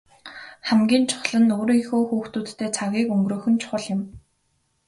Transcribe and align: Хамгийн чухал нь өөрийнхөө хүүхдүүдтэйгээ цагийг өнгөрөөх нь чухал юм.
Хамгийн 0.67 1.03
чухал 1.09 1.39
нь 1.45 1.55
өөрийнхөө 1.57 2.01
хүүхдүүдтэйгээ 2.07 2.69
цагийг 2.77 3.07
өнгөрөөх 3.15 3.45
нь 3.49 3.61
чухал 3.61 3.85
юм. 3.95 4.01